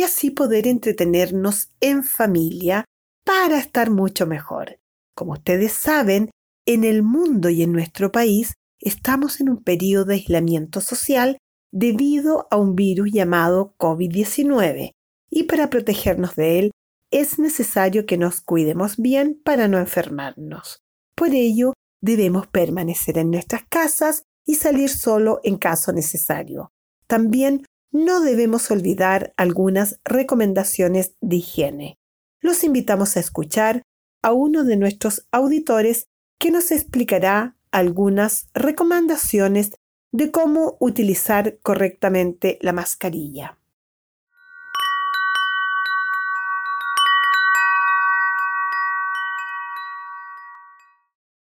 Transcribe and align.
y 0.00 0.02
así 0.02 0.30
poder 0.30 0.66
entretenernos 0.66 1.74
en 1.82 2.02
familia 2.04 2.86
para 3.22 3.58
estar 3.58 3.90
mucho 3.90 4.26
mejor. 4.26 4.80
Como 5.14 5.32
ustedes 5.32 5.74
saben, 5.74 6.30
en 6.66 6.84
el 6.84 7.02
mundo 7.02 7.50
y 7.50 7.62
en 7.62 7.72
nuestro 7.72 8.10
país 8.10 8.54
estamos 8.80 9.42
en 9.42 9.50
un 9.50 9.62
periodo 9.62 10.06
de 10.06 10.14
aislamiento 10.14 10.80
social 10.80 11.36
debido 11.70 12.48
a 12.50 12.56
un 12.56 12.76
virus 12.76 13.10
llamado 13.12 13.74
COVID-19 13.76 14.92
y 15.30 15.42
para 15.42 15.68
protegernos 15.68 16.34
de 16.34 16.60
él 16.60 16.70
es 17.10 17.38
necesario 17.38 18.06
que 18.06 18.16
nos 18.16 18.40
cuidemos 18.40 18.96
bien 18.96 19.38
para 19.44 19.68
no 19.68 19.78
enfermarnos. 19.78 20.80
Por 21.14 21.34
ello, 21.34 21.74
debemos 22.00 22.46
permanecer 22.46 23.18
en 23.18 23.30
nuestras 23.30 23.64
casas 23.68 24.22
y 24.46 24.54
salir 24.54 24.88
solo 24.88 25.40
en 25.44 25.58
caso 25.58 25.92
necesario. 25.92 26.70
También 27.06 27.66
no 27.92 28.20
debemos 28.20 28.70
olvidar 28.70 29.32
algunas 29.36 29.98
recomendaciones 30.04 31.12
de 31.20 31.36
higiene. 31.36 31.98
Los 32.40 32.64
invitamos 32.64 33.16
a 33.16 33.20
escuchar 33.20 33.82
a 34.22 34.32
uno 34.32 34.64
de 34.64 34.76
nuestros 34.76 35.26
auditores 35.32 36.06
que 36.38 36.50
nos 36.50 36.70
explicará 36.70 37.56
algunas 37.72 38.48
recomendaciones 38.54 39.72
de 40.12 40.30
cómo 40.30 40.76
utilizar 40.80 41.58
correctamente 41.62 42.58
la 42.60 42.72
mascarilla. 42.72 43.56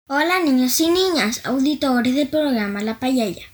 Hola 0.06 0.40
niños 0.44 0.78
y 0.80 0.90
niñas, 0.90 1.44
auditores 1.44 2.14
del 2.14 2.28
programa 2.28 2.82
La 2.82 3.00
Payaya. 3.00 3.53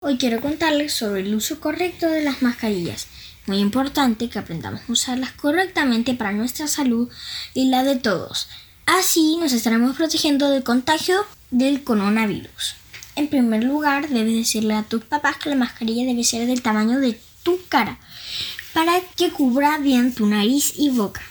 Hoy 0.00 0.16
quiero 0.16 0.40
contarles 0.40 0.92
sobre 0.92 1.22
el 1.22 1.34
uso 1.34 1.58
correcto 1.58 2.08
de 2.08 2.22
las 2.22 2.40
mascarillas. 2.40 3.08
Muy 3.46 3.58
importante 3.58 4.28
que 4.28 4.38
aprendamos 4.38 4.82
a 4.82 4.92
usarlas 4.92 5.32
correctamente 5.32 6.14
para 6.14 6.30
nuestra 6.30 6.68
salud 6.68 7.10
y 7.52 7.68
la 7.68 7.82
de 7.82 7.96
todos. 7.96 8.48
Así 8.86 9.36
nos 9.40 9.52
estaremos 9.52 9.96
protegiendo 9.96 10.50
del 10.50 10.62
contagio 10.62 11.26
del 11.50 11.82
coronavirus. 11.82 12.76
En 13.16 13.26
primer 13.26 13.64
lugar, 13.64 14.08
debes 14.08 14.34
decirle 14.34 14.74
a 14.74 14.84
tus 14.84 15.02
papás 15.02 15.36
que 15.38 15.50
la 15.50 15.56
mascarilla 15.56 16.06
debe 16.06 16.22
ser 16.22 16.46
del 16.46 16.62
tamaño 16.62 17.00
de 17.00 17.20
tu 17.42 17.58
cara 17.68 17.98
para 18.72 19.00
que 19.16 19.30
cubra 19.30 19.78
bien 19.78 20.14
tu 20.14 20.26
nariz 20.26 20.74
y 20.76 20.90
boca. 20.90 21.22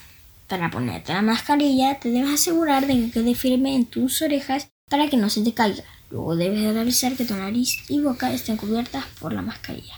Para 0.47 0.69
ponerte 0.69 1.13
la 1.13 1.21
mascarilla, 1.21 2.01
te 2.01 2.11
debes 2.11 2.33
asegurar 2.33 2.85
de 2.85 2.95
que 2.95 3.11
quede 3.11 3.33
firme 3.33 3.75
en 3.75 3.85
tus 3.85 4.21
orejas 4.21 4.67
para 4.89 5.09
que 5.09 5.15
no 5.15 5.29
se 5.29 5.41
te 5.41 5.53
caiga. 5.53 5.85
Luego 6.09 6.35
debes 6.35 6.73
revisar 6.73 7.15
que 7.15 7.25
tu 7.25 7.35
nariz 7.35 7.83
y 7.89 7.99
boca 8.01 8.31
estén 8.31 8.57
cubiertas 8.57 9.05
por 9.19 9.33
la 9.33 9.41
mascarilla. 9.41 9.95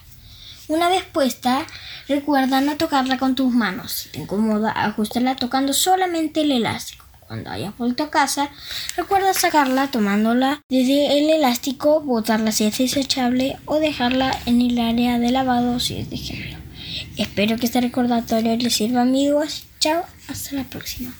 Una 0.68 0.90
vez 0.90 1.04
puesta, 1.04 1.66
recuerda 2.08 2.62
no 2.62 2.78
tocarla 2.78 3.18
con 3.18 3.36
tus 3.36 3.52
manos. 3.52 3.92
Si 3.92 4.10
te 4.10 4.20
incomoda, 4.20 4.72
ajustala 4.72 5.36
tocando 5.36 5.74
solamente 5.74 6.42
el 6.42 6.52
elástico. 6.52 7.06
Cuando 7.28 7.52
hayas 7.52 7.78
vuelto 7.78 8.04
a 8.04 8.10
casa, 8.10 8.50
recuerda 8.98 9.34
sacarla 9.36 9.92
tomándola 9.92 10.62
desde 10.68 11.20
el 11.20 11.30
elástico, 11.30 12.02
botarla 12.02 12.52
si 12.52 12.66
es 12.66 12.78
desechable 12.78 13.58
o 13.66 13.80
dejarla 13.80 14.36
en 14.48 14.62
el 14.62 14.80
área 14.80 15.20
de 15.20 15.32
lavado 15.32 15.80
si 15.80 15.98
es 15.98 16.10
de 16.10 16.18
género. 16.18 16.58
Espero 17.18 17.58
que 17.58 17.68
este 17.68 17.82
recordatorio 17.82 18.56
les 18.56 18.74
sirva 18.74 19.02
amigos. 19.02 19.66
Chao, 19.80 20.06
hasta 20.28 20.56
la 20.56 20.64
próxima. 20.64 21.14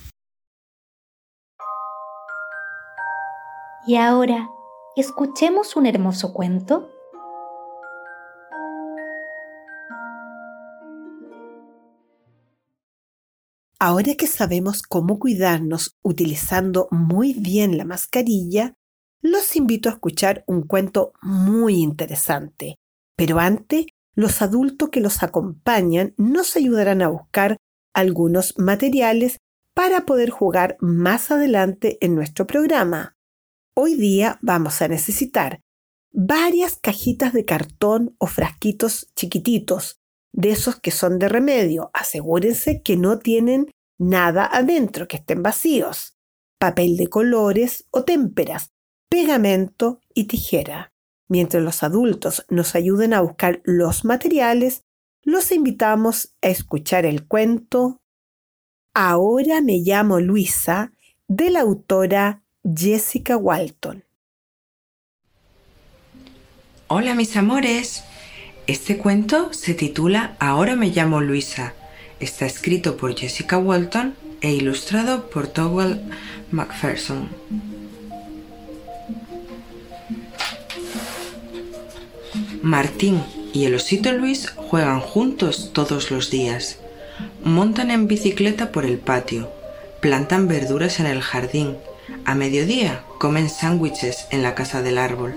Y 3.88 3.96
ahora 3.96 4.48
escuchemos 5.00 5.76
un 5.76 5.86
hermoso 5.86 6.34
cuento. 6.34 6.90
Ahora 13.80 14.16
que 14.16 14.28
sabemos 14.28 14.82
cómo 14.84 15.20
cuidarnos 15.20 15.98
utilizando 16.02 16.90
muy 16.92 17.34
bien 17.34 17.78
la 17.78 17.86
mascarilla, 17.86 18.74
los 19.22 19.56
invito 19.56 19.88
a 19.88 19.94
escuchar 19.94 20.44
un 20.48 20.64
cuento 20.64 21.14
muy 21.22 21.76
interesante. 21.76 22.76
Pero 23.16 23.40
antes, 23.40 23.86
los 24.16 24.42
adultos 24.42 24.90
que 24.90 25.00
los 25.00 25.24
acompañan 25.24 26.14
nos 26.18 26.58
ayudarán 26.58 27.02
a 27.02 27.08
buscar 27.08 27.56
algunos 27.94 28.58
materiales 28.58 29.38
para 29.74 30.06
poder 30.06 30.30
jugar 30.30 30.76
más 30.82 31.32
adelante 31.32 31.98
en 32.02 32.16
nuestro 32.16 32.46
programa. 32.46 33.16
Hoy 33.82 33.96
día 33.96 34.38
vamos 34.42 34.82
a 34.82 34.90
necesitar 34.90 35.62
varias 36.12 36.76
cajitas 36.76 37.32
de 37.32 37.46
cartón 37.46 38.14
o 38.18 38.28
frasquitos 38.28 39.08
chiquititos, 39.16 40.02
de 40.34 40.50
esos 40.50 40.82
que 40.82 40.92
son 40.92 41.18
de 41.18 41.30
remedio. 41.30 41.90
Asegúrense 41.94 42.82
que 42.82 42.98
no 42.98 43.20
tienen 43.20 43.72
nada 43.98 44.46
adentro, 44.52 45.08
que 45.08 45.16
estén 45.16 45.42
vacíos. 45.42 46.18
Papel 46.60 46.98
de 46.98 47.08
colores 47.08 47.88
o 47.90 48.04
témperas, 48.04 48.74
pegamento 49.08 50.02
y 50.14 50.26
tijera. 50.26 50.92
Mientras 51.30 51.64
los 51.64 51.82
adultos 51.82 52.46
nos 52.50 52.76
ayuden 52.76 53.14
a 53.14 53.22
buscar 53.22 53.62
los 53.64 54.04
materiales, 54.04 54.84
los 55.24 55.54
invitamos 55.54 56.36
a 56.42 56.50
escuchar 56.50 57.06
el 57.06 57.26
cuento 57.26 58.02
Ahora 58.94 59.62
me 59.62 59.78
llamo 59.78 60.20
Luisa 60.20 60.92
de 61.30 61.50
la 61.50 61.62
autora 61.62 62.44
Jessica 62.76 63.36
Walton. 63.36 64.04
Hola 66.88 67.16
mis 67.16 67.36
amores. 67.36 68.04
Este 68.68 68.98
cuento 68.98 69.54
se 69.54 69.74
titula 69.74 70.36
Ahora 70.40 70.76
me 70.76 70.90
llamo 70.90 71.22
Luisa. 71.22 71.74
Está 72.20 72.46
escrito 72.46 72.96
por 72.98 73.16
Jessica 73.16 73.58
Walton 73.58 74.14
e 74.42 74.52
ilustrado 74.52 75.30
por 75.30 75.48
Towell 75.48 76.02
McPherson. 76.52 77.30
Martín 82.62 83.24
y 83.52 83.66
el 83.66 83.74
osito 83.76 84.12
Luis 84.12 84.50
juegan 84.50 85.00
juntos 85.00 85.72
todos 85.74 86.12
los 86.12 86.30
días. 86.30 86.78
Montan 87.44 87.90
en 87.90 88.08
bicicleta 88.08 88.72
por 88.72 88.86
el 88.86 89.00
patio, 89.00 89.50
plantan 90.02 90.48
verduras 90.48 91.00
en 91.00 91.08
el 91.08 91.22
jardín 91.22 91.78
a 92.30 92.36
mediodía 92.36 93.02
comen 93.18 93.50
sándwiches 93.50 94.28
en 94.30 94.44
la 94.44 94.54
casa 94.54 94.84
del 94.84 95.00
árbol. 95.00 95.34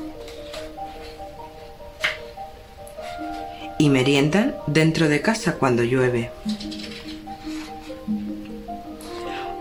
Y 3.78 3.88
meriendan 3.88 4.54
dentro 4.66 5.08
de 5.08 5.22
casa 5.22 5.54
cuando 5.54 5.84
llueve. 5.84 6.30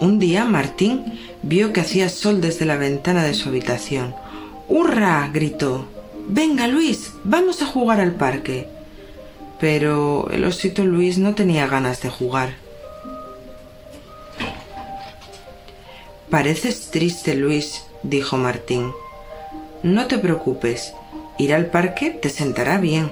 Un 0.01 0.19
día 0.19 0.43
Martín 0.43 1.19
vio 1.41 1.71
que 1.71 1.79
hacía 1.79 2.09
sol 2.09 2.41
desde 2.41 2.65
la 2.65 2.75
ventana 2.75 3.23
de 3.23 3.33
su 3.33 3.47
habitación. 3.47 4.13
¡Hurra! 4.67 5.29
gritó. 5.33 5.85
Venga, 6.27 6.67
Luis, 6.67 7.13
vamos 7.23 7.61
a 7.61 7.65
jugar 7.65 8.01
al 8.01 8.15
parque. 8.15 8.67
Pero 9.57 10.27
el 10.31 10.43
osito 10.43 10.83
Luis 10.83 11.17
no 11.17 11.33
tenía 11.33 11.65
ganas 11.67 12.01
de 12.01 12.09
jugar. 12.09 12.55
Pareces 16.31 16.91
triste, 16.91 17.35
Luis, 17.35 17.83
dijo 18.03 18.37
Martín. 18.37 18.93
No 19.83 20.07
te 20.07 20.17
preocupes, 20.17 20.93
ir 21.37 21.53
al 21.53 21.65
parque 21.65 22.09
te 22.09 22.29
sentará 22.29 22.77
bien. 22.77 23.11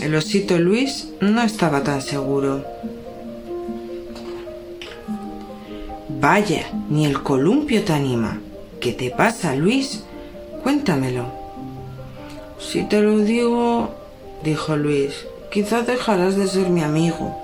El 0.00 0.14
osito 0.14 0.56
Luis 0.60 1.08
no 1.20 1.42
estaba 1.42 1.82
tan 1.82 2.00
seguro. 2.00 2.64
Vaya, 6.20 6.70
ni 6.88 7.04
el 7.04 7.20
columpio 7.20 7.82
te 7.82 7.92
anima. 7.92 8.40
¿Qué 8.80 8.92
te 8.92 9.10
pasa, 9.10 9.56
Luis? 9.56 10.04
Cuéntamelo. 10.62 11.26
Si 12.60 12.84
te 12.84 13.00
lo 13.00 13.18
digo, 13.18 13.92
dijo 14.44 14.76
Luis, 14.76 15.26
quizás 15.50 15.88
dejarás 15.88 16.36
de 16.36 16.46
ser 16.46 16.68
mi 16.70 16.82
amigo. 16.82 17.43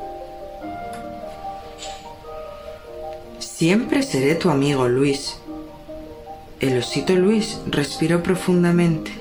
Siempre 3.60 4.02
seré 4.02 4.36
tu 4.36 4.48
amigo, 4.48 4.88
Luis. 4.88 5.36
El 6.60 6.78
osito 6.78 7.14
Luis 7.14 7.58
respiró 7.66 8.22
profundamente. 8.22 9.12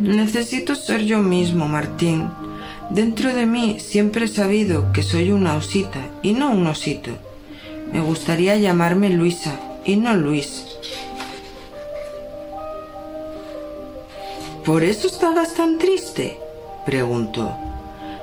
Necesito 0.00 0.74
ser 0.74 1.00
yo 1.06 1.20
mismo, 1.20 1.66
Martín. 1.66 2.28
Dentro 2.90 3.32
de 3.32 3.46
mí 3.46 3.80
siempre 3.80 4.26
he 4.26 4.28
sabido 4.28 4.92
que 4.92 5.02
soy 5.02 5.30
una 5.30 5.56
osita 5.56 6.00
y 6.20 6.34
no 6.34 6.50
un 6.50 6.66
osito. 6.66 7.12
Me 7.90 8.02
gustaría 8.02 8.56
llamarme 8.56 9.08
Luisa 9.08 9.58
y 9.86 9.96
no 9.96 10.12
Luis. 10.12 10.66
¿Por 14.66 14.84
eso 14.84 15.06
estabas 15.06 15.54
tan 15.54 15.78
triste? 15.78 16.38
preguntó. 16.84 17.56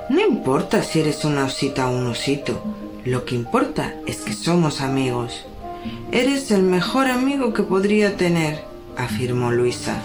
No 0.08 0.20
importa 0.20 0.84
si 0.84 1.00
eres 1.00 1.24
una 1.24 1.46
osita 1.46 1.90
o 1.90 1.96
un 1.96 2.06
osito. 2.06 2.62
Lo 3.08 3.24
que 3.24 3.34
importa 3.34 3.94
es 4.04 4.18
que 4.18 4.34
somos 4.34 4.82
amigos. 4.82 5.46
Eres 6.12 6.50
el 6.50 6.62
mejor 6.62 7.06
amigo 7.06 7.54
que 7.54 7.62
podría 7.62 8.18
tener, 8.18 8.62
afirmó 8.98 9.50
Luisa. 9.50 9.96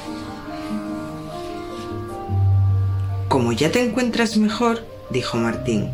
Como 3.27 3.51
ya 3.51 3.69
te 3.73 3.83
encuentras 3.83 4.37
mejor, 4.37 4.85
dijo 5.09 5.37
Martín, 5.37 5.91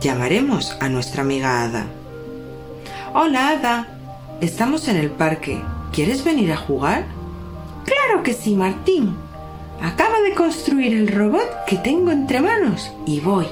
llamaremos 0.00 0.76
a 0.80 0.88
nuestra 0.88 1.22
amiga 1.22 1.62
Ada. 1.62 1.86
Hola, 3.14 3.50
Ada. 3.50 3.86
Estamos 4.40 4.88
en 4.88 4.96
el 4.96 5.10
parque. 5.10 5.62
¿Quieres 5.92 6.24
venir 6.24 6.50
a 6.50 6.56
jugar? 6.56 7.04
Claro 7.84 8.24
que 8.24 8.34
sí, 8.34 8.56
Martín. 8.56 9.14
Acaba 9.80 10.20
de 10.22 10.34
construir 10.34 10.94
el 10.94 11.06
robot 11.06 11.64
que 11.68 11.76
tengo 11.76 12.10
entre 12.10 12.40
manos 12.40 12.90
y 13.06 13.20
voy. 13.20 13.46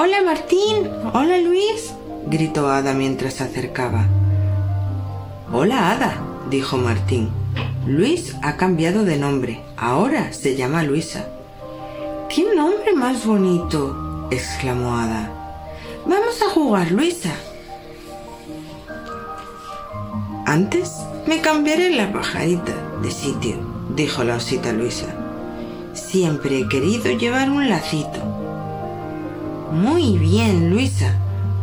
Hola 0.00 0.22
Martín, 0.24 0.88
hola 1.12 1.38
Luis, 1.38 1.92
gritó 2.28 2.70
Ada 2.70 2.94
mientras 2.94 3.34
se 3.34 3.42
acercaba. 3.42 4.06
Hola 5.52 5.90
Ada, 5.90 6.22
dijo 6.48 6.76
Martín. 6.76 7.30
Luis 7.84 8.36
ha 8.42 8.56
cambiado 8.56 9.04
de 9.04 9.16
nombre, 9.16 9.60
ahora 9.76 10.32
se 10.32 10.54
llama 10.54 10.84
Luisa. 10.84 11.26
¡Qué 12.28 12.46
nombre 12.54 12.94
más 12.94 13.26
bonito! 13.26 14.28
exclamó 14.30 14.94
Ada. 14.94 15.32
Vamos 16.06 16.42
a 16.42 16.50
jugar, 16.50 16.92
Luisa. 16.92 17.32
Antes 20.46 20.92
me 21.26 21.40
cambiaré 21.40 21.90
la 21.90 22.12
pajarita 22.12 23.00
de 23.02 23.10
sitio, 23.10 23.56
dijo 23.96 24.22
la 24.22 24.36
osita 24.36 24.72
Luisa. 24.72 25.12
Siempre 25.92 26.60
he 26.60 26.68
querido 26.68 27.10
llevar 27.10 27.50
un 27.50 27.68
lacito. 27.68 28.37
Muy 29.72 30.18
bien, 30.18 30.70
Luisa. 30.70 31.14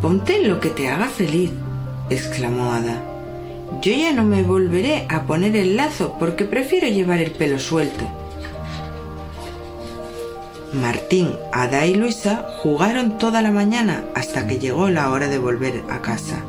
Ponte 0.02 0.46
lo 0.46 0.60
que 0.60 0.70
te 0.70 0.90
haga 0.90 1.08
feliz, 1.08 1.52
exclamó 2.10 2.72
Ada. 2.72 3.02
Yo 3.82 3.94
ya 3.94 4.14
no 4.14 4.24
me 4.24 4.44
volveré 4.44 5.08
a 5.10 5.24
poner 5.24 5.56
el 5.56 5.76
lazo 5.76 6.16
porque 6.20 6.46
prefiero 6.46 6.88
llevar 6.88 7.20
el 7.20 7.32
pelo 7.32 7.58
suelto. 7.58 8.06
Martín, 10.74 11.32
Ada 11.52 11.86
y 11.86 11.96
Luisa 11.96 12.46
jugaron 12.62 13.18
toda 13.18 13.42
la 13.42 13.52
mañana 13.52 14.04
hasta 14.14 14.46
que 14.46 14.60
llegó 14.60 14.90
la 14.90 15.10
hora 15.10 15.28
de 15.28 15.40
volver 15.40 15.84
a 15.90 16.02
casa. 16.02 16.44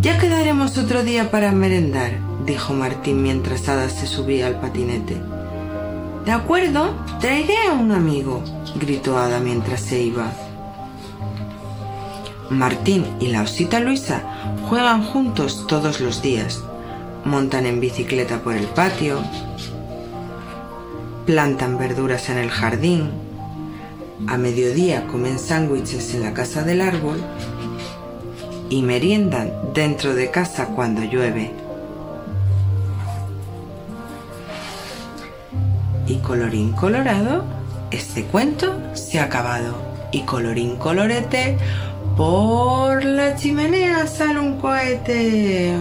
Ya 0.00 0.18
quedaremos 0.18 0.78
otro 0.78 1.02
día 1.02 1.30
para 1.30 1.52
merendar, 1.52 2.12
dijo 2.46 2.72
Martín 2.72 3.22
mientras 3.22 3.68
Ada 3.68 3.90
se 3.90 4.06
subía 4.06 4.46
al 4.46 4.60
patinete. 4.60 5.33
De 6.24 6.32
acuerdo, 6.32 6.94
traeré 7.20 7.56
a 7.68 7.72
un 7.72 7.92
amigo, 7.92 8.42
gritó 8.76 9.18
Ada 9.18 9.40
mientras 9.40 9.80
se 9.80 10.00
iba. 10.00 10.32
Martín 12.48 13.04
y 13.20 13.28
la 13.28 13.42
osita 13.42 13.80
Luisa 13.80 14.22
juegan 14.68 15.04
juntos 15.04 15.66
todos 15.66 16.00
los 16.00 16.22
días. 16.22 16.62
Montan 17.24 17.66
en 17.66 17.80
bicicleta 17.80 18.42
por 18.42 18.54
el 18.54 18.66
patio, 18.66 19.22
plantan 21.26 21.78
verduras 21.78 22.28
en 22.28 22.38
el 22.38 22.50
jardín, 22.50 23.10
a 24.26 24.36
mediodía 24.38 25.06
comen 25.06 25.38
sándwiches 25.38 26.14
en 26.14 26.22
la 26.22 26.32
casa 26.32 26.62
del 26.62 26.80
árbol 26.80 27.18
y 28.70 28.82
meriendan 28.82 29.52
dentro 29.74 30.14
de 30.14 30.30
casa 30.30 30.66
cuando 30.66 31.02
llueve. 31.02 31.63
Y 36.06 36.16
colorín 36.16 36.72
colorado, 36.72 37.44
este 37.90 38.24
cuento 38.24 38.78
se 38.94 39.18
ha 39.18 39.24
acabado. 39.24 39.74
Y 40.12 40.22
colorín 40.22 40.76
colorete, 40.76 41.56
por 42.16 43.04
la 43.04 43.34
chimenea 43.34 44.06
sale 44.06 44.38
un 44.38 44.60
cohete. 44.60 45.74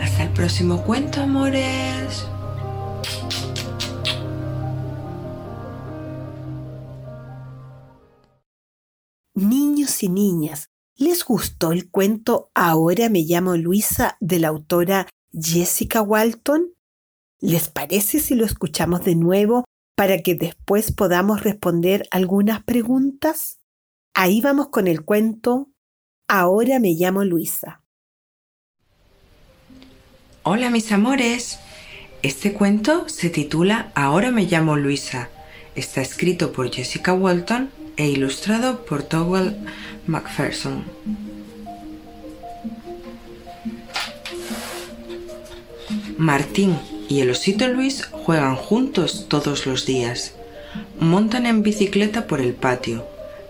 Hasta 0.00 0.22
el 0.22 0.30
próximo 0.30 0.82
cuento, 0.82 1.20
amores. 1.20 2.26
Niños 9.34 10.02
y 10.02 10.08
niñas, 10.08 10.70
¿les 10.96 11.24
gustó 11.24 11.72
el 11.72 11.90
cuento 11.90 12.50
Ahora 12.54 13.08
me 13.08 13.20
llamo 13.20 13.56
Luisa 13.56 14.16
de 14.20 14.38
la 14.38 14.48
autora 14.48 15.06
Jessica 15.32 16.02
Walton? 16.02 16.72
¿Les 17.42 17.68
parece 17.68 18.20
si 18.20 18.36
lo 18.36 18.44
escuchamos 18.44 19.04
de 19.04 19.16
nuevo 19.16 19.64
para 19.96 20.18
que 20.18 20.36
después 20.36 20.92
podamos 20.92 21.42
responder 21.42 22.04
algunas 22.12 22.62
preguntas? 22.62 23.58
Ahí 24.14 24.40
vamos 24.40 24.68
con 24.68 24.86
el 24.86 25.04
cuento 25.04 25.68
Ahora 26.28 26.78
me 26.78 26.92
llamo 26.94 27.24
Luisa. 27.24 27.82
Hola 30.44 30.70
mis 30.70 30.92
amores. 30.92 31.58
Este 32.22 32.52
cuento 32.52 33.08
se 33.08 33.28
titula 33.28 33.90
Ahora 33.96 34.30
me 34.30 34.44
llamo 34.44 34.76
Luisa. 34.76 35.28
Está 35.74 36.00
escrito 36.00 36.52
por 36.52 36.70
Jessica 36.70 37.12
Walton 37.12 37.70
e 37.96 38.08
ilustrado 38.08 38.86
por 38.86 39.02
Towell 39.02 39.56
McPherson. 40.06 40.84
Martín 46.16 46.78
y 47.08 47.20
el 47.20 47.30
osito 47.30 47.68
Luis 47.68 48.04
juegan 48.10 48.56
juntos 48.56 49.26
todos 49.28 49.66
los 49.66 49.86
días. 49.86 50.32
Montan 50.98 51.46
en 51.46 51.62
bicicleta 51.62 52.26
por 52.26 52.40
el 52.40 52.54
patio, 52.54 53.06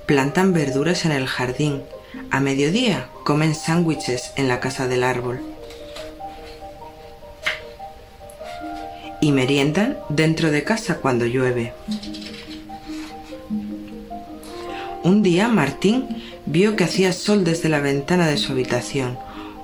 plantan 0.06 0.52
verduras 0.52 1.04
en 1.04 1.12
el 1.12 1.26
jardín, 1.26 1.82
a 2.30 2.40
mediodía 2.40 3.08
comen 3.24 3.54
sándwiches 3.54 4.32
en 4.36 4.48
la 4.48 4.60
casa 4.60 4.88
del 4.88 5.04
árbol. 5.04 5.40
Y 9.20 9.32
meriendan 9.32 9.98
dentro 10.08 10.50
de 10.50 10.64
casa 10.64 10.96
cuando 10.96 11.26
llueve. 11.26 11.72
Un 15.04 15.22
día 15.22 15.48
Martín 15.48 16.22
vio 16.46 16.76
que 16.76 16.84
hacía 16.84 17.12
sol 17.12 17.44
desde 17.44 17.68
la 17.68 17.80
ventana 17.80 18.26
de 18.26 18.36
su 18.36 18.52
habitación. 18.52 19.18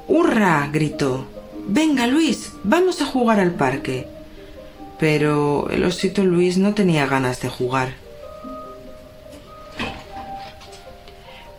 ¡Hurra! 0.07 0.69
gritó. 0.73 1.27
Venga, 1.71 2.07
Luis, 2.07 2.53
vamos 2.65 3.03
a 3.03 3.07
jugar 3.07 3.41
al 3.41 3.51
parque. 3.51 4.09
Pero 4.99 5.69
el 5.69 5.85
osito 5.85 6.25
Luis 6.25 6.57
no 6.57 6.73
tenía 6.73 7.07
ganas 7.07 7.43
de 7.43 7.51
jugar. 7.51 7.91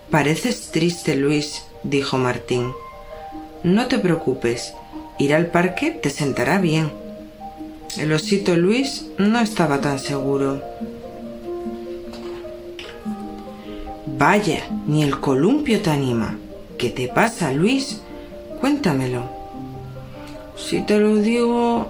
Pareces 0.09 0.71
triste, 0.71 1.15
Luis, 1.15 1.63
dijo 1.83 2.17
Martín. 2.17 2.73
No 3.61 3.85
te 3.85 3.99
preocupes, 3.99 4.73
ir 5.19 5.35
al 5.35 5.51
parque 5.51 5.91
te 5.91 6.09
sentará 6.09 6.57
bien. 6.57 6.91
El 7.95 8.11
osito 8.11 8.55
Luis 8.57 9.05
no 9.19 9.39
estaba 9.39 9.79
tan 9.79 9.99
seguro. 9.99 10.63
Vaya, 14.07 14.63
ni 14.87 15.03
el 15.03 15.19
columpio 15.19 15.81
te 15.81 15.91
anima. 15.91 16.35
¿Qué 16.79 16.89
te 16.89 17.07
pasa, 17.09 17.51
Luis? 17.51 18.01
Cuéntamelo. 18.59 19.38
Si 20.59 20.81
te 20.81 20.99
lo 20.99 21.15
digo, 21.15 21.87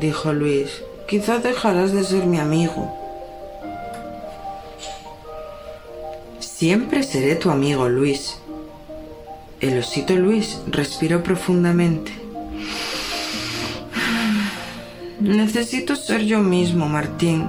dijo 0.00 0.32
Luis, 0.32 0.82
quizás 1.06 1.42
dejarás 1.42 1.92
de 1.92 2.04
ser 2.04 2.26
mi 2.26 2.38
amigo. 2.38 2.94
Siempre 6.40 7.02
seré 7.04 7.36
tu 7.36 7.50
amigo, 7.50 7.88
Luis. 7.88 8.38
El 9.60 9.78
osito 9.78 10.14
Luis 10.14 10.58
respiró 10.66 11.22
profundamente. 11.22 12.12
Necesito 15.20 15.96
ser 15.96 16.22
yo 16.22 16.40
mismo, 16.40 16.88
Martín. 16.88 17.48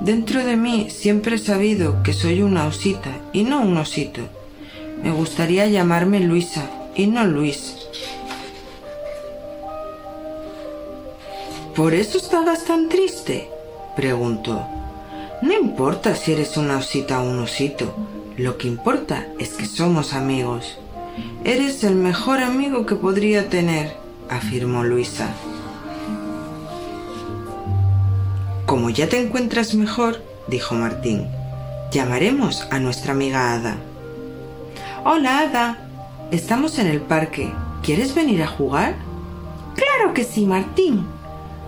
Dentro 0.00 0.44
de 0.44 0.56
mí 0.56 0.88
siempre 0.90 1.36
he 1.36 1.38
sabido 1.38 2.02
que 2.02 2.12
soy 2.12 2.42
una 2.42 2.66
osita 2.66 3.10
y 3.32 3.44
no 3.44 3.60
un 3.60 3.76
osito. 3.76 4.22
Me 5.02 5.10
gustaría 5.10 5.66
llamarme 5.66 6.20
Luisa 6.20 6.68
y 6.94 7.06
no 7.06 7.24
Luis. 7.24 7.87
¿Por 11.78 11.94
eso 11.94 12.18
estabas 12.18 12.64
tan 12.64 12.88
triste? 12.88 13.48
preguntó. 13.94 14.66
No 15.42 15.52
importa 15.52 16.16
si 16.16 16.32
eres 16.32 16.56
una 16.56 16.78
osita 16.78 17.22
o 17.22 17.30
un 17.30 17.38
osito. 17.38 17.94
Lo 18.36 18.58
que 18.58 18.66
importa 18.66 19.28
es 19.38 19.50
que 19.50 19.64
somos 19.64 20.12
amigos. 20.12 20.76
Eres 21.44 21.84
el 21.84 21.94
mejor 21.94 22.40
amigo 22.40 22.84
que 22.84 22.96
podría 22.96 23.48
tener, 23.48 23.94
afirmó 24.28 24.82
Luisa. 24.82 25.28
Como 28.66 28.90
ya 28.90 29.08
te 29.08 29.20
encuentras 29.20 29.76
mejor, 29.76 30.20
dijo 30.48 30.74
Martín, 30.74 31.28
llamaremos 31.92 32.66
a 32.72 32.80
nuestra 32.80 33.12
amiga 33.12 33.54
Ada. 33.54 33.76
Hola, 35.04 35.38
Ada. 35.42 35.78
Estamos 36.32 36.80
en 36.80 36.88
el 36.88 37.00
parque. 37.00 37.52
¿Quieres 37.84 38.16
venir 38.16 38.42
a 38.42 38.48
jugar? 38.48 38.96
Claro 39.76 40.12
que 40.12 40.24
sí, 40.24 40.44
Martín. 40.44 41.17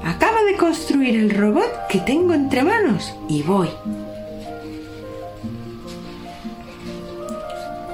Acaba 0.05 0.43
de 0.43 0.57
construir 0.57 1.17
el 1.17 1.31
robot 1.31 1.87
que 1.89 1.99
tengo 1.99 2.33
entre 2.33 2.65
manos 2.65 3.15
y 3.29 3.43
voy. 3.43 3.69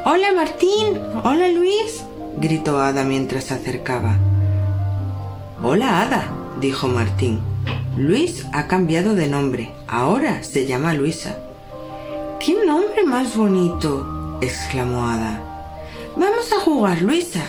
Hola 0.05 0.33
Martín, 0.35 1.01
hola 1.25 1.49
Luis, 1.49 2.05
gritó 2.39 2.81
Ada 2.81 3.03
mientras 3.03 3.45
se 3.45 3.55
acercaba. 3.55 4.17
Hola 5.63 6.03
Ada, 6.03 6.31
dijo 6.61 6.87
Martín. 6.87 7.41
Luis 7.97 8.47
ha 8.53 8.69
cambiado 8.69 9.15
de 9.15 9.27
nombre, 9.27 9.73
ahora 9.89 10.45
se 10.45 10.67
llama 10.67 10.95
Luisa. 10.95 11.39
¡Qué 12.39 12.55
nombre 12.65 13.05
más 13.05 13.37
bonito! 13.37 14.39
exclamó 14.41 15.09
Ada. 15.09 15.41
Vamos 16.15 16.53
a 16.53 16.61
jugar, 16.61 17.03
Luisa. 17.03 17.43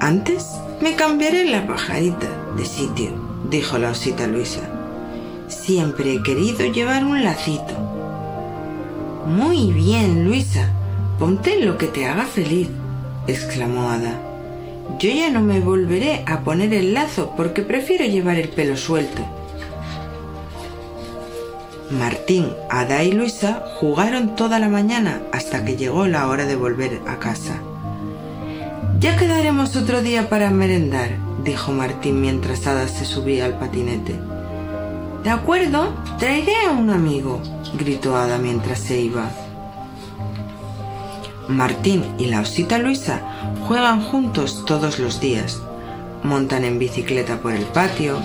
Antes 0.00 0.46
me 0.80 0.96
cambiaré 0.96 1.44
la 1.44 1.66
pajarita 1.66 2.26
de 2.56 2.64
sitio, 2.64 3.10
dijo 3.50 3.78
la 3.78 3.90
osita 3.90 4.26
Luisa. 4.26 4.62
Siempre 5.48 6.14
he 6.14 6.22
querido 6.22 6.64
llevar 6.66 7.04
un 7.04 7.22
lacito. 7.22 7.74
Muy 9.26 9.72
bien, 9.72 10.24
Luisa. 10.24 10.70
Ponte 11.18 11.62
lo 11.62 11.76
que 11.76 11.86
te 11.86 12.06
haga 12.06 12.24
feliz, 12.24 12.68
exclamó 13.26 13.90
Ada. 13.90 14.18
Yo 14.98 15.10
ya 15.10 15.30
no 15.30 15.42
me 15.42 15.60
volveré 15.60 16.24
a 16.26 16.40
poner 16.40 16.72
el 16.72 16.94
lazo 16.94 17.34
porque 17.36 17.62
prefiero 17.62 18.06
llevar 18.06 18.36
el 18.36 18.48
pelo 18.48 18.76
suelto. 18.76 19.22
Martín, 21.90 22.48
Ada 22.70 23.02
y 23.02 23.12
Luisa 23.12 23.62
jugaron 23.76 24.34
toda 24.34 24.58
la 24.58 24.68
mañana 24.68 25.20
hasta 25.32 25.64
que 25.64 25.76
llegó 25.76 26.06
la 26.06 26.28
hora 26.28 26.46
de 26.46 26.56
volver 26.56 27.00
a 27.06 27.18
casa. 27.18 27.60
Ya 29.00 29.16
quedaremos 29.16 29.76
otro 29.76 30.02
día 30.02 30.28
para 30.28 30.50
merendar, 30.50 31.16
dijo 31.42 31.72
Martín 31.72 32.20
mientras 32.20 32.66
Ada 32.66 32.86
se 32.86 33.06
subía 33.06 33.46
al 33.46 33.58
patinete. 33.58 34.14
De 35.24 35.30
acuerdo, 35.30 35.94
traeré 36.18 36.52
a 36.68 36.72
un 36.72 36.90
amigo, 36.90 37.40
gritó 37.78 38.14
Ada 38.14 38.36
mientras 38.36 38.78
se 38.78 39.00
iba. 39.00 39.30
Martín 41.48 42.04
y 42.18 42.26
la 42.26 42.40
osita 42.40 42.76
Luisa 42.76 43.22
juegan 43.66 44.02
juntos 44.02 44.66
todos 44.66 44.98
los 44.98 45.18
días. 45.18 45.62
Montan 46.22 46.64
en 46.64 46.78
bicicleta 46.78 47.38
por 47.38 47.54
el 47.54 47.64
patio, 47.64 48.20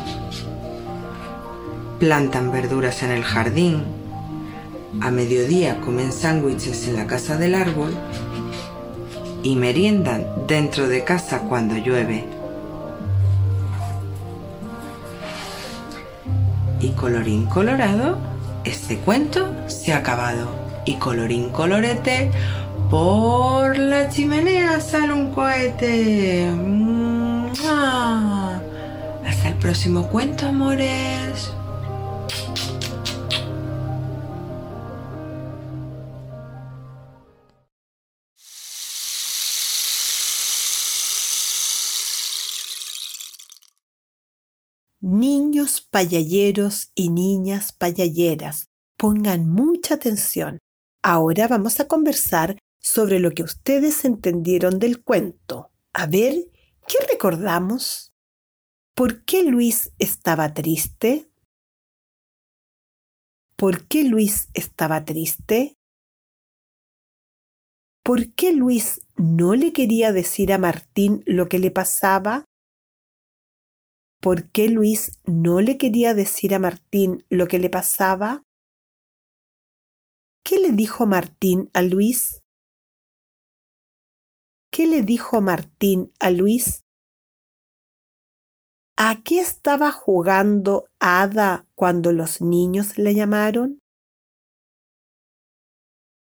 plantan 2.00 2.52
verduras 2.52 3.02
en 3.02 3.12
el 3.12 3.24
jardín, 3.24 3.82
a 5.00 5.10
mediodía 5.10 5.80
comen 5.80 6.12
sándwiches 6.12 6.90
en 6.90 6.98
la 6.98 7.08
casa 7.08 7.38
del 7.38 7.56
árbol 7.56 7.94
y 9.46 9.56
meriendan 9.56 10.26
dentro 10.48 10.88
de 10.88 11.04
casa 11.04 11.42
cuando 11.42 11.78
llueve. 11.78 12.26
Y 16.82 16.90
colorín 16.90 17.46
colorado, 17.46 18.18
este 18.64 18.98
cuento 18.98 19.54
se 19.68 19.94
ha 19.94 19.98
acabado. 19.98 20.48
Y 20.86 20.96
colorín 20.96 21.52
colorete, 21.52 22.32
por 22.90 23.78
la 23.78 24.10
chimenea 24.10 24.80
sale 24.82 25.14
un 25.14 25.32
cohete. 25.32 26.50
Hasta 29.28 29.50
el 29.50 29.56
próximo 29.60 30.08
cuento, 30.08 30.48
amores. 30.48 31.15
Niños 45.08 45.82
payalleros 45.82 46.92
y 46.96 47.12
niñas 47.12 47.74
payalleras, 47.74 48.72
pongan 48.98 49.48
mucha 49.48 49.94
atención. 49.94 50.58
Ahora 51.04 51.48
vamos 51.48 51.80
a 51.80 51.88
conversar 51.88 52.58
sobre 52.82 53.20
lo 53.20 53.30
que 53.30 53.44
ustedes 53.44 54.04
entendieron 54.04 54.80
del 54.80 55.04
cuento. 55.04 55.70
A 55.94 56.08
ver, 56.08 56.34
¿qué 56.88 56.98
recordamos? 57.08 58.14
¿Por 58.96 59.24
qué 59.26 59.44
Luis 59.44 59.92
estaba 60.00 60.56
triste? 60.56 61.30
¿Por 63.56 63.88
qué 63.88 64.06
Luis 64.06 64.50
estaba 64.56 65.06
triste? 65.06 65.76
¿Por 68.04 68.34
qué 68.34 68.54
Luis 68.54 69.02
no 69.18 69.54
le 69.54 69.72
quería 69.72 70.12
decir 70.12 70.52
a 70.52 70.58
Martín 70.58 71.22
lo 71.28 71.48
que 71.48 71.60
le 71.60 71.70
pasaba? 71.70 72.46
¿Por 74.26 74.50
qué 74.50 74.70
Luis 74.70 75.22
no 75.28 75.62
le 75.62 75.78
quería 75.78 76.16
decir 76.16 76.56
a 76.56 76.58
Martín 76.58 77.24
lo 77.30 77.46
que 77.46 77.60
le 77.60 77.70
pasaba? 77.70 78.42
¿Qué 80.44 80.58
le 80.58 80.72
dijo 80.72 81.06
Martín 81.06 81.70
a 81.76 81.84
Luis? 81.84 82.42
¿Qué 84.72 84.88
le 84.88 85.04
dijo 85.04 85.42
Martín 85.42 86.12
a 86.20 86.32
Luis? 86.32 86.82
¿A 88.98 89.22
qué 89.24 89.42
estaba 89.42 89.92
jugando 89.92 90.88
Ada 91.00 91.68
cuando 91.76 92.12
los 92.12 92.42
niños 92.42 92.98
le 92.98 93.14
llamaron? 93.14 93.78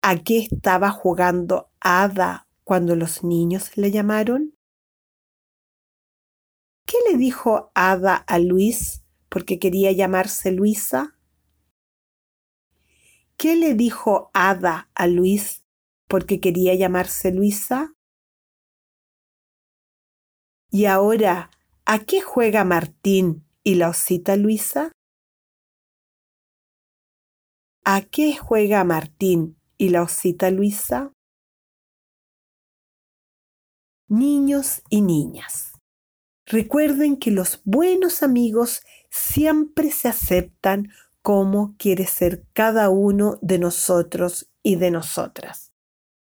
¿A 0.04 0.22
qué 0.22 0.40
estaba 0.40 0.92
jugando 0.92 1.70
Ada 1.80 2.46
cuando 2.66 2.98
los 2.98 3.24
niños 3.24 3.78
le 3.78 3.90
llamaron? 3.92 4.55
¿Qué 6.86 6.98
le 7.10 7.18
dijo 7.18 7.72
Ada 7.74 8.15
a 8.15 8.38
Luis 8.38 9.04
porque 9.30 9.58
quería 9.58 9.92
llamarse 9.92 10.51
Luisa? 10.51 11.18
¿Qué 13.38 13.56
le 13.56 13.74
dijo 13.74 14.30
Ada 14.36 14.89
a 14.94 15.08
Luis 15.08 15.65
porque 16.08 16.39
quería 16.39 16.75
llamarse 16.75 17.32
Luisa? 17.32 17.96
Y 20.70 20.86
ahora, 20.86 21.50
¿a 21.86 22.06
qué 22.06 22.22
juega 22.22 22.63
Martín 22.63 23.48
y 23.63 23.75
la 23.75 23.89
osita 23.89 24.36
Luisa? 24.36 24.92
¿A 27.84 28.01
qué 28.01 28.38
juega 28.38 28.84
Martín 28.84 29.58
y 29.77 29.89
la 29.89 30.04
osita 30.04 30.51
Luisa? 30.51 31.12
Niños 34.08 34.84
y 34.89 35.01
niñas. 35.01 35.75
Recuerden 36.46 37.18
que 37.18 37.32
los 37.32 37.62
buenos 37.64 38.22
amigos 38.22 38.84
siempre 39.10 39.92
se 39.92 40.08
aceptan 40.08 40.92
como 41.22 41.75
quiere 41.78 42.06
ser 42.06 42.44
cada 42.54 42.90
uno 42.90 43.40
de 43.42 43.58
nosotros 43.58 44.52
y 44.62 44.75
de 44.75 44.92
nosotras. 44.92 45.72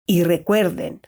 Y 0.07 0.23
recuerden, 0.23 1.03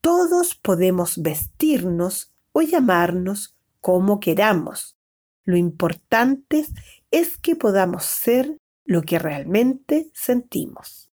todos 0.00 0.56
podemos 0.56 1.22
vestirnos 1.22 2.32
o 2.52 2.62
llamarnos 2.62 3.56
como 3.80 4.18
queramos. 4.18 4.96
Lo 5.44 5.56
importante 5.56 6.66
es 7.10 7.36
que 7.38 7.54
podamos 7.54 8.04
ser 8.04 8.58
lo 8.84 9.02
que 9.02 9.18
realmente 9.18 10.10
sentimos. 10.14 11.10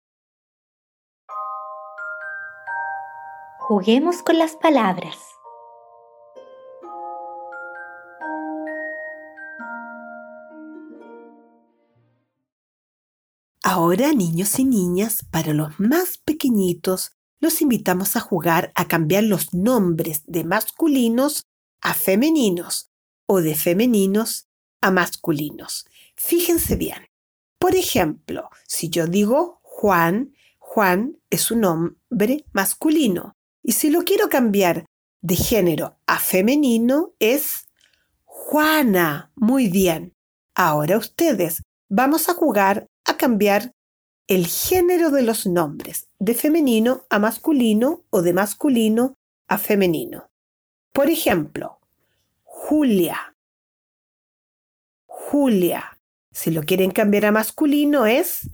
Juguemos 3.61 4.23
con 4.23 4.38
las 4.38 4.56
palabras. 4.56 5.29
Ahora, 13.90 14.12
niños 14.12 14.56
y 14.61 14.64
niñas, 14.64 15.26
para 15.32 15.52
los 15.52 15.80
más 15.80 16.16
pequeñitos, 16.18 17.11
los 17.40 17.61
invitamos 17.61 18.14
a 18.14 18.20
jugar 18.20 18.70
a 18.76 18.87
cambiar 18.87 19.25
los 19.25 19.52
nombres 19.52 20.23
de 20.28 20.44
masculinos 20.44 21.42
a 21.80 21.92
femeninos 21.94 22.92
o 23.26 23.40
de 23.40 23.56
femeninos 23.56 24.47
a 24.80 24.92
masculinos. 24.92 25.87
Fíjense 26.14 26.76
bien. 26.76 27.09
Por 27.59 27.75
ejemplo, 27.75 28.50
si 28.64 28.90
yo 28.90 29.09
digo 29.09 29.59
Juan, 29.64 30.37
Juan 30.59 31.16
es 31.28 31.50
un 31.50 31.62
nombre 31.62 32.44
masculino. 32.52 33.35
Y 33.61 33.73
si 33.73 33.90
lo 33.90 34.02
quiero 34.02 34.28
cambiar 34.28 34.87
de 35.20 35.35
género 35.35 35.99
a 36.06 36.20
femenino, 36.20 37.14
es 37.18 37.66
Juana. 38.25 39.32
Muy 39.35 39.66
bien. 39.66 40.14
Ahora 40.54 40.97
ustedes 40.97 41.64
vamos 41.88 42.28
a 42.28 42.35
jugar 42.35 42.87
a 43.04 43.16
cambiar 43.16 43.73
el 44.30 44.46
género 44.46 45.10
de 45.10 45.22
los 45.22 45.44
nombres, 45.44 46.08
de 46.20 46.34
femenino 46.34 47.04
a 47.10 47.18
masculino 47.18 48.04
o 48.10 48.22
de 48.22 48.32
masculino 48.32 49.18
a 49.49 49.58
femenino. 49.58 50.30
Por 50.92 51.10
ejemplo, 51.10 51.80
Julia. 52.44 53.34
Julia. 55.06 55.99
Si 56.30 56.52
lo 56.52 56.62
quieren 56.62 56.92
cambiar 56.92 57.26
a 57.26 57.32
masculino 57.32 58.06
es 58.06 58.49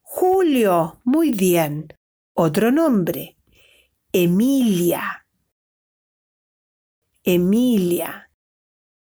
Julio. 0.00 1.00
Muy 1.04 1.30
bien. 1.30 1.86
Otro 2.32 2.72
nombre. 2.72 3.36
Emilia. 4.10 5.28
Emilia. 7.22 8.32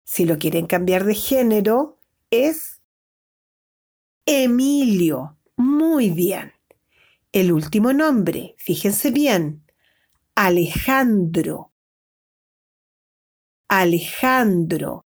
Si 0.03 0.25
lo 0.25 0.38
quieren 0.38 0.67
cambiar 0.67 1.05
de 1.05 1.15
género 1.15 1.97
es 2.29 2.76
Emilio. 4.29 5.38
Muy 5.55 6.10
bien. 6.10 6.51
El 7.31 7.53
último 7.53 7.93
nombre, 7.93 8.55
fíjense 8.57 9.10
bien. 9.10 9.65
Alejandro. 10.36 11.72
Alejandro. 13.69 15.05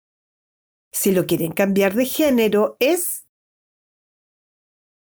Si 0.91 1.11
lo 1.11 1.25
quieren 1.25 1.51
cambiar 1.51 1.95
de 1.95 2.05
género, 2.05 2.77
es 2.79 3.25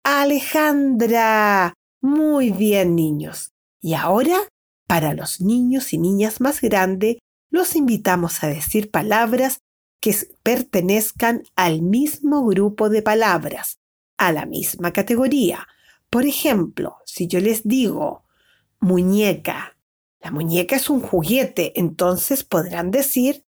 Alejandra. 0.05 1.75
Muy 2.01 2.51
bien, 2.53 2.95
niños. 2.95 3.53
Y 3.81 3.95
ahora, 3.95 4.39
para 4.87 5.13
los 5.15 5.41
niños 5.41 5.93
y 5.93 5.99
niñas 5.99 6.41
más 6.41 6.61
grandes, 6.61 7.17
los 7.51 7.75
invitamos 7.75 8.45
a 8.45 8.47
decir 8.47 8.93
palabras 8.93 9.59
que 10.01 10.15
pertenezcan 10.45 11.43
al 11.57 11.83
mismo 11.83 12.47
grupo 12.47 12.89
de 12.91 13.03
palabras 13.03 13.81
a 14.19 14.33
la 14.33 14.47
misma 14.47 14.93
categoría. 14.93 15.67
Por 16.11 16.27
ejemplo, 16.27 16.99
si 17.05 17.27
yo 17.27 17.41
les 17.41 17.67
digo 17.67 18.25
muñeca, 18.81 19.77
la 20.21 20.31
muñeca 20.31 20.77
es 20.77 20.89
un 20.89 21.01
juguete, 21.01 21.79
entonces 21.79 22.45
podrán 22.45 22.91
decir 22.91 23.45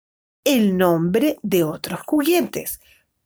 el 0.45 0.77
nombre 0.77 1.39
de 1.43 1.65
otros 1.65 2.01
juguetes. 2.07 2.81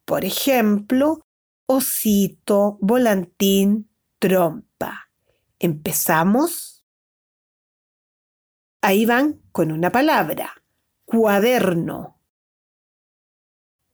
Por 0.05 0.25
ejemplo, 0.25 1.27
osito, 1.67 2.79
volantín, 2.81 3.91
trompa. 4.19 5.11
¿Empezamos? 5.59 6.85
Ahí 8.81 9.07
van 9.07 9.41
con 9.53 9.73
una 9.73 9.91
palabra. 9.91 10.53
Cuaderno. 11.05 12.19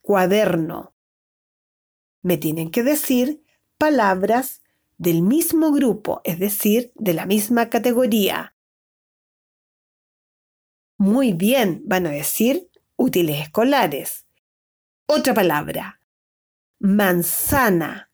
Cuaderno 0.01 0.91
me 2.21 2.37
tienen 2.37 2.71
que 2.71 2.83
decir 2.83 3.43
palabras 3.77 4.61
del 4.97 5.23
mismo 5.23 5.71
grupo, 5.71 6.21
es 6.23 6.39
decir, 6.39 6.91
de 6.95 7.13
la 7.13 7.25
misma 7.25 7.69
categoría. 7.69 8.55
Muy 10.97 11.33
bien, 11.33 11.81
van 11.85 12.05
a 12.05 12.11
decir 12.11 12.69
útiles 12.95 13.41
escolares. 13.41 14.27
Otra 15.07 15.33
palabra. 15.33 15.99
Manzana. 16.79 18.11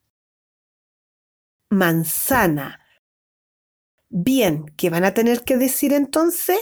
Manzana. 1.70 2.80
Bien, 4.10 4.74
¿qué 4.78 4.90
van 4.90 5.04
a 5.04 5.14
tener 5.14 5.44
que 5.44 5.58
decir 5.58 5.92
entonces? 5.92 6.58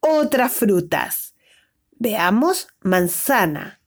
Otras 0.00 0.52
frutas. 0.52 1.36
Veamos, 1.92 2.66
manzana. 2.80 3.80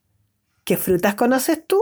¿Qué 0.63 0.77
frutas 0.77 1.15
conoces 1.15 1.67
tú? 1.67 1.81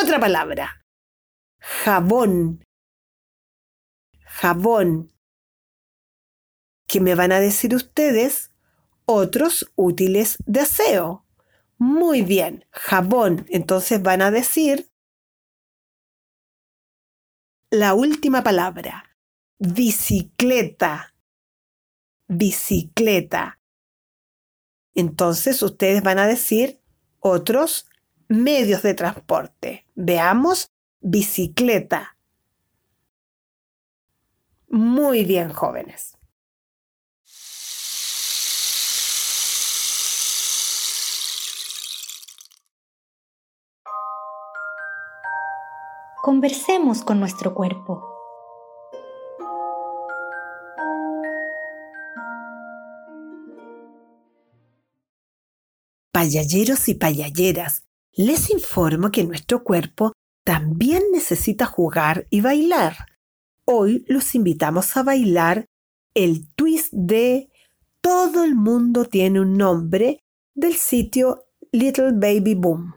Otra 0.00 0.20
palabra. 0.20 0.84
Jabón. 1.58 2.64
Jabón. 4.22 5.12
¿Qué 6.86 7.00
me 7.00 7.16
van 7.16 7.32
a 7.32 7.40
decir 7.40 7.74
ustedes? 7.74 8.52
Otros 9.06 9.72
útiles 9.74 10.36
de 10.46 10.60
aseo. 10.60 11.26
Muy 11.78 12.22
bien, 12.22 12.64
jabón. 12.70 13.44
Entonces 13.48 14.00
van 14.00 14.22
a 14.22 14.30
decir 14.30 14.88
la 17.68 17.94
última 17.94 18.44
palabra. 18.44 19.16
Bicicleta. 19.58 21.12
Bicicleta. 22.28 23.58
Entonces 24.94 25.60
ustedes 25.60 26.04
van 26.04 26.20
a 26.20 26.28
decir 26.28 26.80
otros 27.18 27.87
medios 28.28 28.82
de 28.82 28.94
transporte. 28.94 29.86
Veamos 29.94 30.70
bicicleta. 31.00 32.16
Muy 34.68 35.24
bien, 35.24 35.52
jóvenes. 35.52 36.18
Conversemos 46.22 47.02
con 47.02 47.20
nuestro 47.20 47.54
cuerpo. 47.54 48.04
Payalleros 56.12 56.88
y 56.88 56.94
payalleras, 56.94 57.87
les 58.18 58.50
informo 58.50 59.12
que 59.12 59.22
nuestro 59.22 59.62
cuerpo 59.62 60.12
también 60.44 61.04
necesita 61.12 61.66
jugar 61.66 62.26
y 62.30 62.40
bailar. 62.40 63.06
Hoy 63.64 64.04
los 64.08 64.34
invitamos 64.34 64.96
a 64.96 65.04
bailar 65.04 65.66
el 66.14 66.48
twist 66.54 66.92
de 66.92 67.48
Todo 68.00 68.42
el 68.42 68.56
mundo 68.56 69.04
tiene 69.04 69.40
un 69.40 69.56
nombre 69.56 70.18
del 70.54 70.74
sitio 70.74 71.44
Little 71.70 72.12
Baby 72.12 72.54
Boom. 72.54 72.94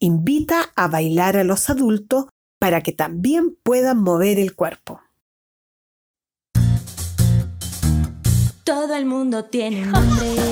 Invita 0.00 0.70
a 0.76 0.88
bailar 0.88 1.38
a 1.38 1.44
los 1.44 1.70
adultos 1.70 2.26
para 2.58 2.82
que 2.82 2.92
también 2.92 3.56
puedan 3.62 4.02
mover 4.02 4.38
el 4.38 4.54
cuerpo. 4.54 5.00
Todo 8.64 8.94
el 8.96 9.06
mundo 9.06 9.46
tiene 9.46 9.84
un 9.84 9.92
nombre. 9.92 10.51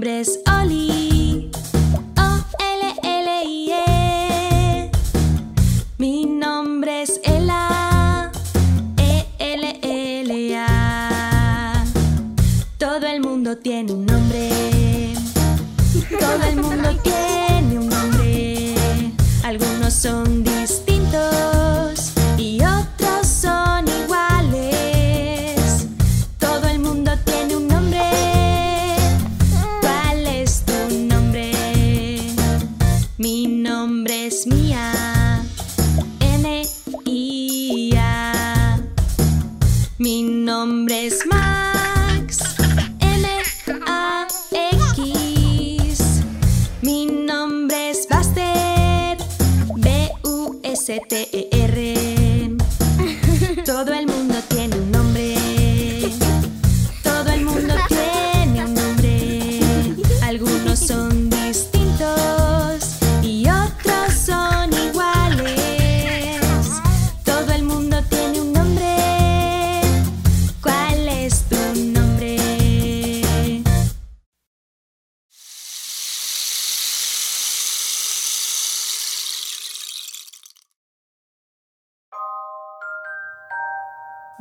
Nombre 0.00 0.39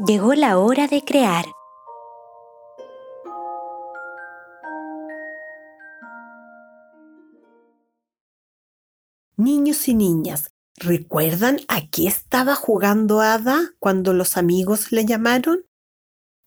Llegó 0.09 0.33
la 0.33 0.57
hora 0.57 0.87
de 0.87 1.03
crear. 1.03 1.45
Niños 9.37 9.87
y 9.87 9.93
niñas, 9.93 10.49
¿recuerdan 10.77 11.59
a 11.67 11.87
qué 11.91 12.07
estaba 12.07 12.55
jugando 12.55 13.21
Ada 13.21 13.75
cuando 13.77 14.13
los 14.13 14.35
amigos 14.35 14.91
le 14.91 15.05
llamaron? 15.05 15.67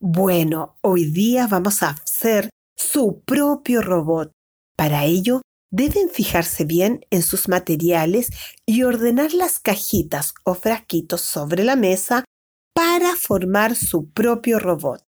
Bueno, 0.00 0.76
hoy 0.80 1.04
día 1.04 1.46
vamos 1.46 1.84
a 1.84 1.90
hacer 1.90 2.50
su 2.76 3.22
propio 3.24 3.80
robot. 3.80 4.32
Para 4.76 5.04
ello, 5.04 5.40
deben 5.70 6.10
fijarse 6.10 6.64
bien 6.64 7.06
en 7.10 7.22
sus 7.22 7.48
materiales 7.48 8.30
y 8.66 8.82
ordenar 8.82 9.32
las 9.34 9.60
cajitas 9.60 10.34
o 10.42 10.54
frasquitos 10.54 11.20
sobre 11.20 11.62
la 11.62 11.76
mesa 11.76 12.24
para 12.74 13.14
formar 13.16 13.76
su 13.76 14.10
propio 14.10 14.58
robot. 14.58 15.02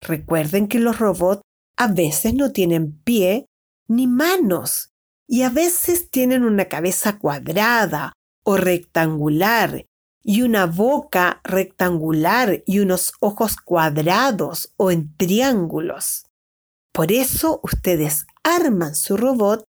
Recuerden 0.00 0.68
que 0.68 0.78
los 0.78 0.98
robots 0.98 1.42
a 1.76 1.88
veces 1.88 2.34
no 2.34 2.52
tienen 2.52 2.92
pie 3.02 3.46
ni 3.88 4.06
manos 4.06 4.92
y 5.28 5.42
a 5.42 5.50
veces 5.50 6.10
tienen 6.10 6.44
una 6.44 6.66
cabeza 6.66 7.18
cuadrada 7.18 8.12
o 8.44 8.56
rectangular 8.56 9.86
y 10.22 10.42
una 10.42 10.66
boca 10.66 11.40
rectangular 11.44 12.62
y 12.66 12.80
unos 12.80 13.12
ojos 13.20 13.56
cuadrados 13.56 14.72
o 14.76 14.90
en 14.90 15.16
triángulos. 15.16 16.26
Por 16.92 17.12
eso 17.12 17.60
ustedes 17.62 18.26
arman 18.42 18.94
su 18.94 19.16
robot 19.16 19.64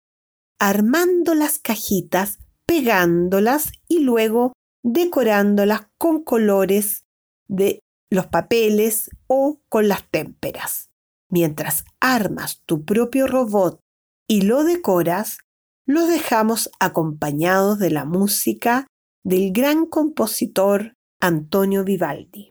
armando 0.59 1.33
las 1.35 1.59
cajitas, 1.59 2.39
pegándolas 2.65 3.71
y 3.87 3.99
luego 3.99 4.53
decorándolas 4.83 5.87
con 5.97 6.23
colores 6.23 7.05
de 7.51 7.81
los 8.09 8.27
papeles 8.27 9.09
o 9.27 9.59
con 9.69 9.87
las 9.87 10.09
témperas. 10.09 10.89
Mientras 11.29 11.85
armas 11.99 12.61
tu 12.65 12.83
propio 12.83 13.27
robot 13.27 13.79
y 14.27 14.41
lo 14.41 14.63
decoras, 14.63 15.37
los 15.85 16.07
dejamos 16.07 16.71
acompañados 16.79 17.77
de 17.77 17.91
la 17.91 18.05
música 18.05 18.87
del 19.23 19.51
gran 19.51 19.85
compositor 19.85 20.95
Antonio 21.19 21.83
Vivaldi. 21.83 22.50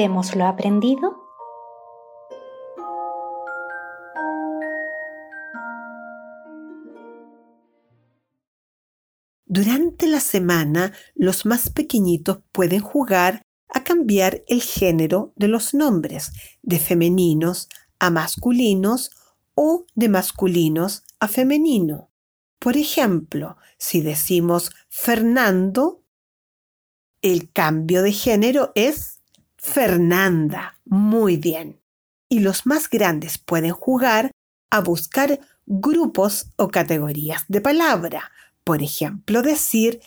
Recordemos 0.00 0.34
lo 0.34 0.46
aprendido. 0.46 1.14
Durante 9.44 10.06
la 10.06 10.20
semana, 10.20 10.94
los 11.14 11.44
más 11.44 11.68
pequeñitos 11.68 12.38
pueden 12.50 12.80
jugar 12.80 13.42
a 13.68 13.84
cambiar 13.84 14.42
el 14.48 14.62
género 14.62 15.34
de 15.36 15.48
los 15.48 15.74
nombres 15.74 16.32
de 16.62 16.78
femeninos 16.78 17.68
a 17.98 18.08
masculinos 18.08 19.10
o 19.54 19.84
de 19.94 20.08
masculinos 20.08 21.02
a 21.18 21.28
femenino. 21.28 22.10
Por 22.58 22.78
ejemplo, 22.78 23.58
si 23.76 24.00
decimos 24.00 24.70
Fernando, 24.88 26.02
el 27.20 27.52
cambio 27.52 28.00
de 28.00 28.12
género 28.12 28.72
es 28.74 29.19
Fernanda. 29.60 30.78
Muy 30.84 31.36
bien. 31.36 31.80
Y 32.28 32.40
los 32.40 32.66
más 32.66 32.88
grandes 32.88 33.38
pueden 33.38 33.72
jugar 33.72 34.30
a 34.70 34.80
buscar 34.80 35.40
grupos 35.66 36.50
o 36.56 36.68
categorías 36.68 37.44
de 37.48 37.60
palabra. 37.60 38.30
Por 38.64 38.82
ejemplo, 38.82 39.42
decir 39.42 40.00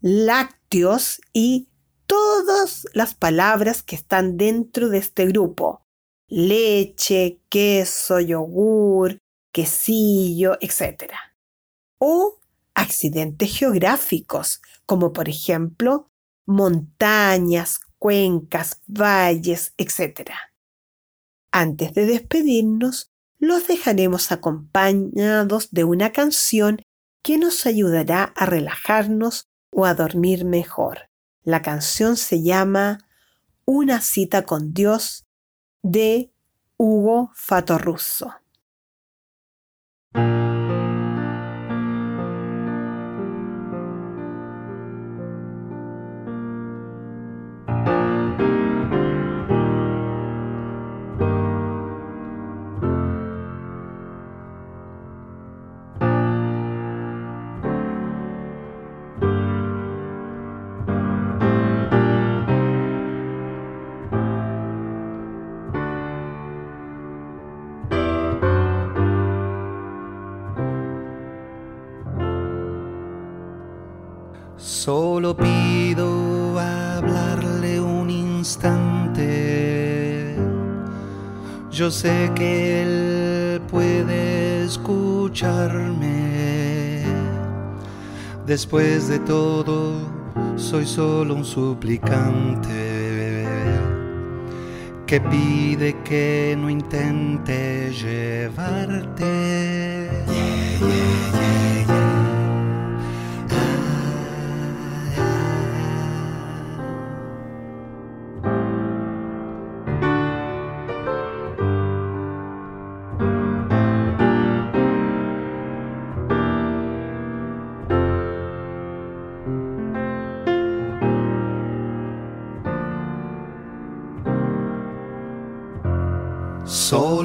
lácteos 0.00 1.20
y 1.32 1.68
todas 2.06 2.86
las 2.92 3.14
palabras 3.14 3.82
que 3.82 3.96
están 3.96 4.36
dentro 4.36 4.88
de 4.88 4.98
este 4.98 5.26
grupo. 5.26 5.82
Leche, 6.28 7.40
queso, 7.48 8.20
yogur, 8.20 9.18
quesillo, 9.52 10.58
etc. 10.60 11.12
O 11.98 12.38
accidentes 12.74 13.56
geográficos, 13.56 14.60
como 14.84 15.12
por 15.12 15.28
ejemplo 15.28 16.10
montañas, 16.46 17.80
cuencas, 17.98 18.82
valles, 18.86 19.74
etc. 19.76 20.30
Antes 21.50 21.94
de 21.94 22.06
despedirnos, 22.06 23.10
los 23.38 23.66
dejaremos 23.66 24.32
acompañados 24.32 25.70
de 25.70 25.84
una 25.84 26.12
canción 26.12 26.82
que 27.22 27.38
nos 27.38 27.66
ayudará 27.66 28.24
a 28.36 28.46
relajarnos 28.46 29.48
o 29.70 29.84
a 29.84 29.94
dormir 29.94 30.44
mejor. 30.44 31.10
La 31.42 31.62
canción 31.62 32.16
se 32.16 32.42
llama 32.42 32.98
Una 33.64 34.00
cita 34.00 34.44
con 34.44 34.72
Dios 34.72 35.26
de 35.82 36.32
Hugo 36.76 37.30
Fatorrusso. 37.34 38.34
Solo 74.86 75.34
pido 75.36 76.56
hablarle 76.60 77.80
un 77.80 78.08
instante. 78.08 79.26
Yo 81.72 81.90
sé 81.90 82.30
que 82.36 82.82
él 82.82 83.60
puede 83.68 84.64
escucharme. 84.64 87.02
Después 88.46 89.08
de 89.08 89.18
todo, 89.18 89.94
soy 90.54 90.86
solo 90.86 91.34
un 91.34 91.44
suplicante 91.44 93.44
que 95.04 95.20
pide 95.20 95.96
que 96.04 96.56
no 96.56 96.70
intente 96.70 97.90
llevarte. 97.90 99.26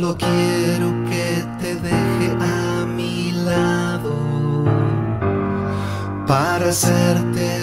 Solo 0.02 0.18
quiero 0.18 0.90
que 1.12 1.46
te 1.62 1.76
deje 1.76 2.32
a 2.42 2.88
mi 2.88 3.32
lado 3.34 4.16
para 6.26 6.70
hacerte 6.70 7.60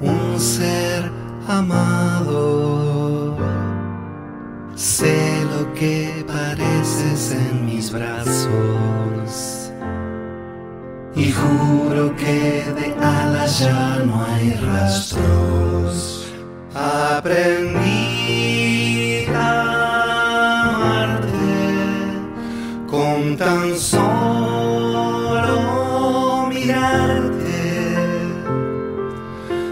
un 0.00 0.40
ser 0.40 1.12
amado. 1.46 3.36
Sé 4.74 5.44
lo 5.54 5.70
que 5.74 6.24
pareces 6.26 7.32
en 7.32 7.66
mis 7.66 7.92
brazos 7.92 8.19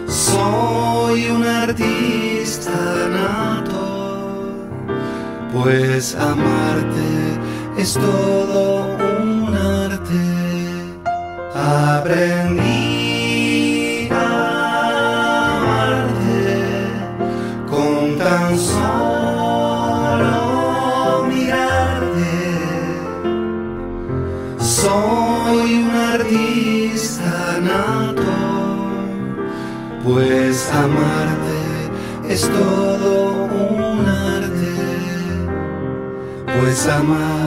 Soy 0.06 1.30
un 1.30 1.44
artista 1.44 2.70
nato, 3.10 4.56
pues 5.52 6.14
amarte 6.14 7.08
es 7.78 7.94
todo 7.94 8.86
un 9.22 9.54
arte. 9.54 10.22
Aprendí 11.54 12.67
es 32.38 32.48
todo 32.50 33.48
un 33.48 34.06
arte, 34.06 34.72
pues 36.60 36.86
amarte 36.86 37.37